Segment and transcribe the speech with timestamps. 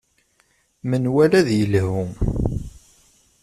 [0.89, 2.01] Menwala ad yelhu.